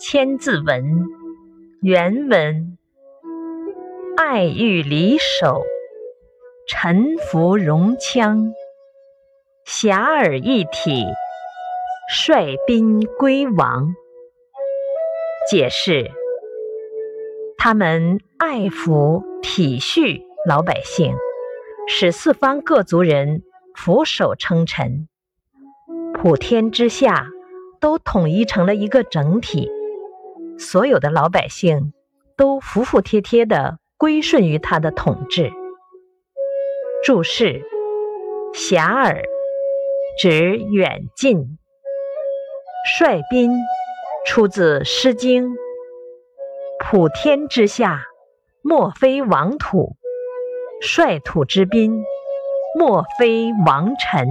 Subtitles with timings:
[0.00, 0.84] 千字文》
[1.82, 2.78] 原文：
[4.16, 5.64] 爱欲离手，
[6.68, 8.52] 臣服戎羌，
[9.66, 11.04] 遐迩一体，
[12.08, 13.92] 率宾归王。
[15.50, 16.12] 解释：
[17.56, 21.12] 他们爱抚体恤老百姓，
[21.88, 23.42] 使四方各族人
[23.74, 25.08] 俯首称臣。
[26.14, 27.26] 普天之下，
[27.80, 29.68] 都统一成了一个整体，
[30.58, 31.92] 所有的老百姓
[32.36, 35.52] 都服服帖帖的归顺于他的统治。
[37.04, 37.62] 注释：
[38.52, 39.22] 遐迩
[40.20, 41.58] 指远近。
[42.98, 43.52] 率宾
[44.26, 45.50] 出自《诗经》，
[46.80, 48.04] 普天之下，
[48.62, 49.96] 莫非王土；
[50.80, 52.02] 率土之滨，
[52.78, 54.26] 莫非王臣。